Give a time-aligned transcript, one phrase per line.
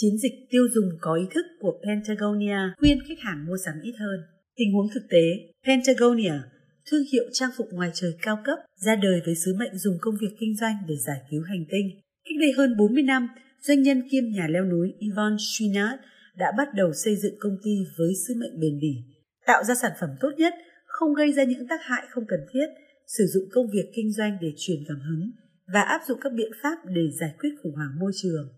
[0.00, 3.94] Chiến dịch tiêu dùng có ý thức của Patagonia khuyên khách hàng mua sắm ít
[3.98, 4.20] hơn.
[4.56, 5.24] Tình huống thực tế,
[5.66, 6.34] Patagonia,
[6.90, 10.14] thương hiệu trang phục ngoài trời cao cấp, ra đời với sứ mệnh dùng công
[10.20, 11.86] việc kinh doanh để giải cứu hành tinh.
[12.24, 13.28] Cách đây hơn 40 năm,
[13.60, 16.02] doanh nhân kiêm nhà leo núi Yvonne Chouinard
[16.36, 18.94] đã bắt đầu xây dựng công ty với sứ mệnh bền bỉ,
[19.46, 20.54] tạo ra sản phẩm tốt nhất,
[20.86, 22.66] không gây ra những tác hại không cần thiết,
[23.06, 25.30] sử dụng công việc kinh doanh để truyền cảm hứng
[25.72, 28.48] và áp dụng các biện pháp để giải quyết khủng hoảng môi trường.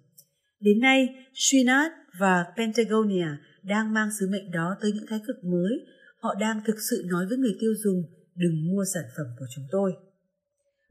[0.61, 3.28] Đến nay, Chouinard và Patagonia
[3.62, 5.87] đang mang sứ mệnh đó tới những thái cực mới.
[6.20, 8.02] Họ đang thực sự nói với người tiêu dùng
[8.34, 9.92] đừng mua sản phẩm của chúng tôi.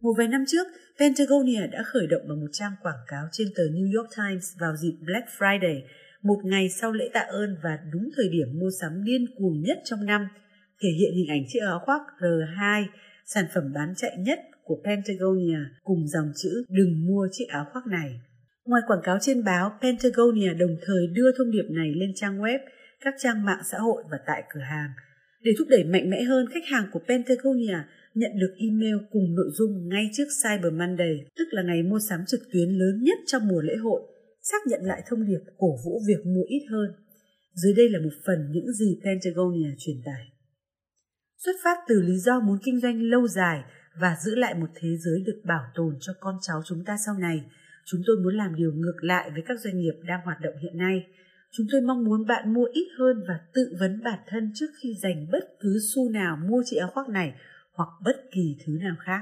[0.02, 0.68] Một vài năm trước,
[1.00, 4.76] Patagonia đã khởi động bằng một trang quảng cáo trên tờ New York Times vào
[4.76, 5.82] dịp Black Friday,
[6.22, 9.78] một ngày sau lễ tạ ơn và đúng thời điểm mua sắm điên cuồng nhất
[9.86, 10.28] trong năm,
[10.82, 12.86] thể hiện hình ảnh chiếc áo khoác R2,
[13.26, 17.88] sản phẩm bán chạy nhất của Patagonia cùng dòng chữ đừng mua chiếc áo khoác
[17.88, 18.22] này.
[18.68, 22.60] Ngoài quảng cáo trên báo, pentagonia đồng thời đưa thông điệp này lên trang web,
[23.02, 24.90] các trang mạng xã hội và tại cửa hàng.
[25.42, 27.78] Để thúc đẩy mạnh mẽ hơn, khách hàng của pentagonia
[28.14, 32.20] nhận được email cùng nội dung ngay trước Cyber Monday, tức là ngày mua sắm
[32.28, 34.02] trực tuyến lớn nhất trong mùa lễ hội,
[34.42, 36.92] xác nhận lại thông điệp cổ vũ việc mua ít hơn.
[37.54, 40.24] Dưới đây là một phần những gì pentagonia truyền tải.
[41.38, 43.62] Xuất phát từ lý do muốn kinh doanh lâu dài
[44.02, 47.16] và giữ lại một thế giới được bảo tồn cho con cháu chúng ta sau
[47.18, 47.44] này,
[47.92, 50.78] chúng tôi muốn làm điều ngược lại với các doanh nghiệp đang hoạt động hiện
[50.78, 51.04] nay.
[51.52, 54.90] Chúng tôi mong muốn bạn mua ít hơn và tự vấn bản thân trước khi
[55.04, 57.34] dành bất cứ xu nào mua chiếc áo khoác này
[57.74, 59.22] hoặc bất kỳ thứ nào khác.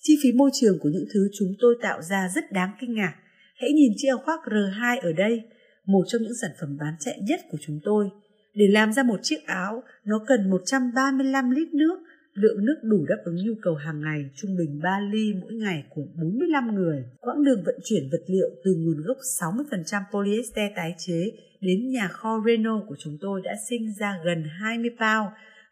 [0.00, 3.14] Chi phí môi trường của những thứ chúng tôi tạo ra rất đáng kinh ngạc.
[3.60, 5.42] Hãy nhìn chiếc áo khoác R2 ở đây,
[5.86, 8.10] một trong những sản phẩm bán chạy nhất của chúng tôi.
[8.54, 11.98] Để làm ra một chiếc áo, nó cần 135 lít nước,
[12.34, 15.84] lượng nước đủ đáp ứng nhu cầu hàng ngày trung bình 3 ly mỗi ngày
[15.90, 17.04] của 45 người.
[17.20, 22.08] Quãng đường vận chuyển vật liệu từ nguồn gốc 60% polyester tái chế đến nhà
[22.08, 25.28] kho Reno của chúng tôi đã sinh ra gần 20 pound,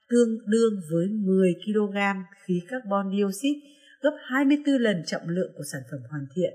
[0.08, 1.96] tương đương với 10 kg
[2.44, 3.60] khí carbon dioxide,
[4.02, 6.52] gấp 24 lần trọng lượng của sản phẩm hoàn thiện.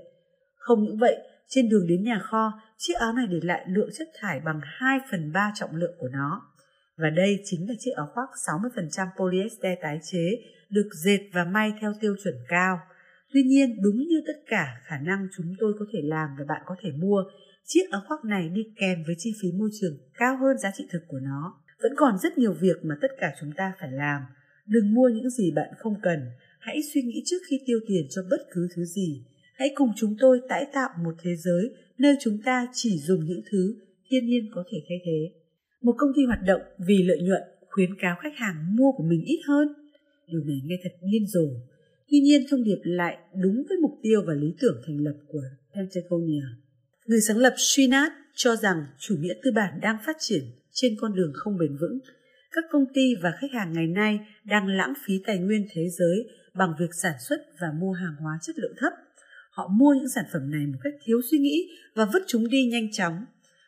[0.56, 1.16] Không những vậy,
[1.48, 4.98] trên đường đến nhà kho, chiếc áo này để lại lượng chất thải bằng 2
[5.10, 6.42] phần 3 trọng lượng của nó.
[6.98, 10.26] Và đây chính là chiếc áo khoác 60% polyester tái chế,
[10.70, 12.78] được dệt và may theo tiêu chuẩn cao.
[13.32, 16.62] Tuy nhiên, đúng như tất cả khả năng chúng tôi có thể làm và bạn
[16.66, 17.24] có thể mua,
[17.64, 20.86] chiếc áo khoác này đi kèm với chi phí môi trường cao hơn giá trị
[20.90, 21.60] thực của nó.
[21.82, 24.22] Vẫn còn rất nhiều việc mà tất cả chúng ta phải làm.
[24.66, 26.20] Đừng mua những gì bạn không cần.
[26.58, 29.24] Hãy suy nghĩ trước khi tiêu tiền cho bất cứ thứ gì.
[29.54, 33.40] Hãy cùng chúng tôi tái tạo một thế giới nơi chúng ta chỉ dùng những
[33.50, 33.74] thứ
[34.08, 35.32] thiên nhiên có thể thay thế.
[35.82, 39.22] Một công ty hoạt động vì lợi nhuận khuyến cáo khách hàng mua của mình
[39.24, 39.68] ít hơn.
[40.26, 41.48] Điều này nghe thật điên rồ.
[42.10, 45.42] Tuy nhiên thông điệp lại đúng với mục tiêu và lý tưởng thành lập của
[45.74, 46.42] Pentagonia.
[47.06, 51.14] Người sáng lập Srinath cho rằng chủ nghĩa tư bản đang phát triển trên con
[51.14, 51.98] đường không bền vững.
[52.52, 56.28] Các công ty và khách hàng ngày nay đang lãng phí tài nguyên thế giới
[56.54, 58.92] bằng việc sản xuất và mua hàng hóa chất lượng thấp.
[59.50, 62.66] Họ mua những sản phẩm này một cách thiếu suy nghĩ và vứt chúng đi
[62.66, 63.24] nhanh chóng.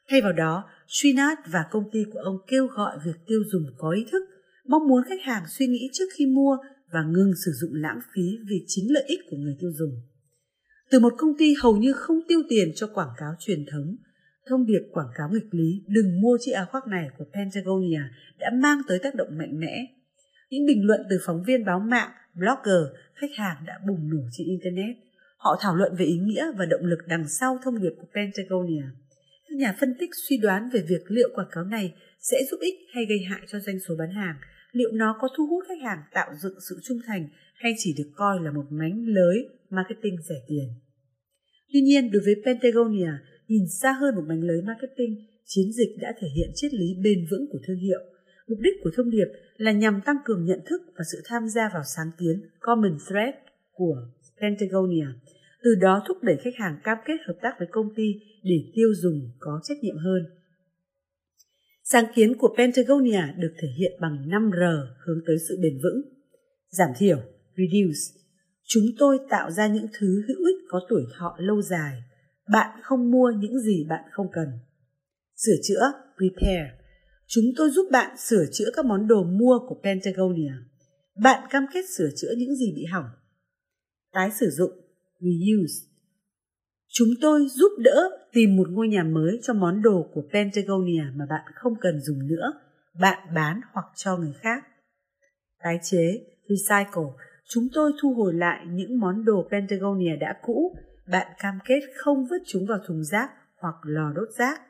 [0.09, 3.91] Thay vào đó, Trinat và công ty của ông kêu gọi việc tiêu dùng có
[3.91, 4.23] ý thức,
[4.67, 6.57] mong muốn khách hàng suy nghĩ trước khi mua
[6.93, 9.91] và ngừng sử dụng lãng phí vì chính lợi ích của người tiêu dùng.
[10.91, 13.97] Từ một công ty hầu như không tiêu tiền cho quảng cáo truyền thống,
[14.47, 18.03] thông điệp quảng cáo nghịch lý đừng mua chiếc áo khoác này của Pentagonia
[18.39, 19.87] đã mang tới tác động mạnh mẽ.
[20.51, 22.85] Những bình luận từ phóng viên báo mạng, blogger,
[23.15, 24.97] khách hàng đã bùng nổ trên Internet.
[25.37, 28.85] Họ thảo luận về ý nghĩa và động lực đằng sau thông điệp của Pentagonia.
[29.51, 32.75] Các nhà phân tích suy đoán về việc liệu quảng cáo này sẽ giúp ích
[32.95, 34.37] hay gây hại cho doanh số bán hàng,
[34.73, 38.11] liệu nó có thu hút khách hàng tạo dựng sự trung thành hay chỉ được
[38.15, 40.69] coi là một mánh lới marketing rẻ tiền.
[41.73, 43.13] Tuy nhiên, đối với Pentagonia,
[43.49, 47.27] nhìn xa hơn một mánh lới marketing, chiến dịch đã thể hiện triết lý bền
[47.31, 48.01] vững của thương hiệu.
[48.49, 51.71] Mục đích của thông điệp là nhằm tăng cường nhận thức và sự tham gia
[51.75, 53.35] vào sáng kiến Common Thread
[53.73, 53.97] của
[54.41, 55.07] Pentagonia
[55.63, 58.89] từ đó thúc đẩy khách hàng cam kết hợp tác với công ty để tiêu
[59.03, 60.23] dùng có trách nhiệm hơn.
[61.85, 66.03] Sáng kiến của Pentagonia được thể hiện bằng 5R hướng tới sự bền vững.
[66.71, 67.19] Giảm thiểu,
[67.57, 68.21] reduce.
[68.65, 72.03] Chúng tôi tạo ra những thứ hữu ích có tuổi thọ lâu dài.
[72.53, 74.49] Bạn không mua những gì bạn không cần.
[75.37, 76.67] Sửa chữa, repair.
[77.27, 80.53] Chúng tôi giúp bạn sửa chữa các món đồ mua của Pentagonia.
[81.23, 83.07] Bạn cam kết sửa chữa những gì bị hỏng.
[84.13, 84.71] Tái sử dụng,
[85.21, 85.91] reuse
[86.93, 91.27] Chúng tôi giúp đỡ tìm một ngôi nhà mới cho món đồ của Pentagonia mà
[91.31, 92.53] bạn không cần dùng nữa,
[93.01, 94.65] bạn bán hoặc cho người khác.
[95.63, 97.11] Tái chế, recycle,
[97.49, 100.77] chúng tôi thu hồi lại những món đồ Pentagonia đã cũ,
[101.11, 103.31] bạn cam kết không vứt chúng vào thùng rác
[103.61, 104.61] hoặc lò đốt rác.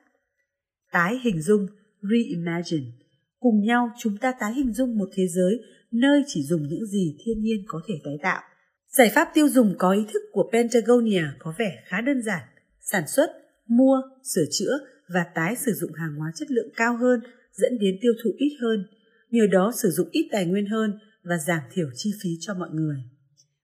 [0.92, 1.66] Tái hình dung,
[2.02, 2.90] reimagine.
[3.38, 5.60] Cùng nhau chúng ta tái hình dung một thế giới
[5.92, 8.42] nơi chỉ dùng những gì thiên nhiên có thể tái tạo.
[8.90, 12.42] Giải pháp tiêu dùng có ý thức của Pentagonia có vẻ khá đơn giản.
[12.80, 13.30] Sản xuất,
[13.66, 14.78] mua, sửa chữa
[15.08, 17.20] và tái sử dụng hàng hóa chất lượng cao hơn
[17.52, 18.86] dẫn đến tiêu thụ ít hơn,
[19.30, 22.68] nhờ đó sử dụng ít tài nguyên hơn và giảm thiểu chi phí cho mọi
[22.72, 22.96] người.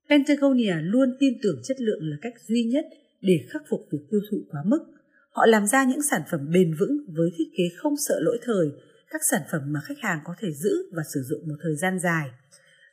[0.09, 2.87] Pentagonia luôn tin tưởng chất lượng là cách duy nhất
[3.21, 4.81] để khắc phục việc tiêu thụ quá mức.
[5.31, 8.71] Họ làm ra những sản phẩm bền vững với thiết kế không sợ lỗi thời,
[9.11, 11.99] các sản phẩm mà khách hàng có thể giữ và sử dụng một thời gian
[11.99, 12.31] dài.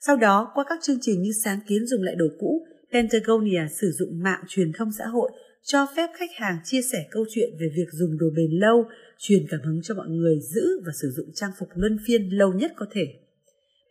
[0.06, 3.92] Sau đó, qua các chương trình như sáng kiến dùng lại đồ cũ, Pentagonia sử
[3.92, 5.32] dụng mạng truyền thông xã hội
[5.64, 8.86] cho phép khách hàng chia sẻ câu chuyện về việc dùng đồ bền lâu,
[9.20, 12.54] truyền cảm hứng cho mọi người giữ và sử dụng trang phục luân phiên lâu
[12.54, 13.08] nhất có thể.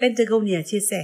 [0.01, 1.03] Pentagonia chia sẻ,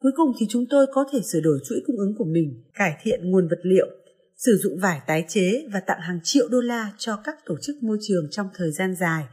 [0.00, 2.96] Cuối cùng thì chúng tôi có thể sửa đổi chuỗi cung ứng của mình, cải
[3.02, 3.86] thiện nguồn vật liệu,
[4.36, 7.82] sử dụng vải tái chế và tặng hàng triệu đô la cho các tổ chức
[7.82, 9.24] môi trường trong thời gian dài,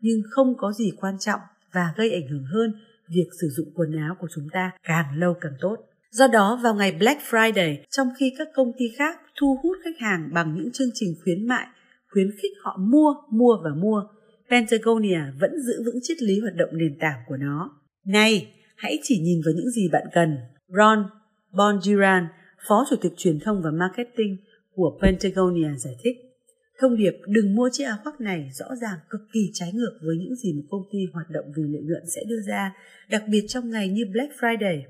[0.00, 1.40] nhưng không có gì quan trọng
[1.74, 2.72] và gây ảnh hưởng hơn
[3.08, 5.76] việc sử dụng quần áo của chúng ta càng lâu càng tốt.
[6.10, 10.00] Do đó, vào ngày Black Friday, trong khi các công ty khác thu hút khách
[10.00, 11.66] hàng bằng những chương trình khuyến mại,
[12.10, 14.02] khuyến khích họ mua, mua và mua,
[14.50, 17.70] Pentagonia vẫn giữ vững triết lý hoạt động nền tảng của nó.
[18.06, 20.36] Này, hãy chỉ nhìn vào những gì bạn cần.
[20.68, 21.06] Ron
[21.52, 22.26] Bonjiran,
[22.68, 24.36] Phó Chủ tịch Truyền thông và Marketing
[24.74, 26.16] của Pentagonia giải thích.
[26.82, 30.16] Thông điệp đừng mua chiếc áo khoác này rõ ràng cực kỳ trái ngược với
[30.16, 32.72] những gì một công ty hoạt động vì lợi nhuận sẽ đưa ra,
[33.10, 34.82] đặc biệt trong ngày như Black Friday.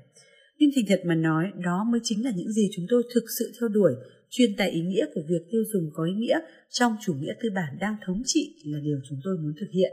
[0.57, 3.51] Nhưng thành thật mà nói, đó mới chính là những gì chúng tôi thực sự
[3.59, 3.93] theo đuổi,
[4.29, 7.49] truyền tải ý nghĩa của việc tiêu dùng có ý nghĩa trong chủ nghĩa tư
[7.55, 9.91] bản đang thống trị là điều chúng tôi muốn thực hiện.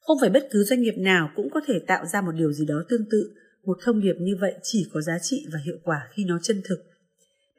[0.00, 2.66] Không phải bất cứ doanh nghiệp nào cũng có thể tạo ra một điều gì
[2.66, 3.34] đó tương tự,
[3.64, 6.62] một thông điệp như vậy chỉ có giá trị và hiệu quả khi nó chân
[6.68, 6.78] thực.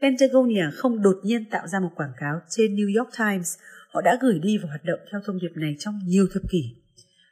[0.01, 3.57] Pentagonia không đột nhiên tạo ra một quảng cáo trên New York Times,
[3.89, 6.75] họ đã gửi đi và hoạt động theo thông điệp này trong nhiều thập kỷ.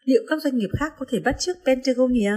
[0.03, 2.33] Liệu các doanh nghiệp khác có thể bắt chước Pentagonia?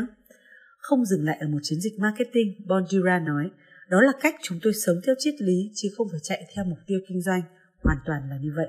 [0.79, 3.51] Không dừng lại ở một chiến dịch marketing, Bondura nói,
[3.89, 6.79] đó là cách chúng tôi sống theo triết lý chứ không phải chạy theo mục
[6.87, 7.43] tiêu kinh doanh,
[7.83, 8.69] hoàn toàn là như vậy.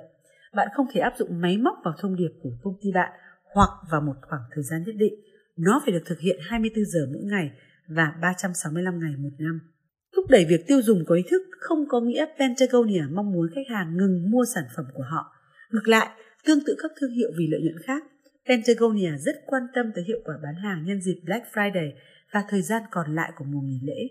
[0.53, 3.11] Bạn không thể áp dụng máy móc vào thông điệp của công ty bạn
[3.53, 5.13] hoặc vào một khoảng thời gian nhất định.
[5.57, 7.51] Nó phải được thực hiện 24 giờ mỗi ngày
[7.87, 9.59] và 365 ngày một năm.
[10.23, 13.75] Thúc đẩy việc tiêu dùng có ý thức không có nghĩa Pentagonia mong muốn khách
[13.75, 15.35] hàng ngừng mua sản phẩm của họ.
[15.71, 16.09] Ngược lại,
[16.45, 18.03] tương tự các thương hiệu vì lợi nhuận khác,
[18.47, 21.91] Pentagonia rất quan tâm tới hiệu quả bán hàng nhân dịp Black Friday
[22.31, 24.07] và thời gian còn lại của mùa nghỉ lễ.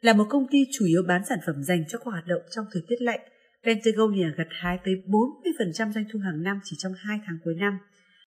[0.00, 2.64] Là một công ty chủ yếu bán sản phẩm dành cho các hoạt động trong
[2.72, 3.20] thời tiết lạnh,
[3.64, 7.78] Pentagonia gặt hái tới 40% doanh thu hàng năm chỉ trong 2 tháng cuối năm–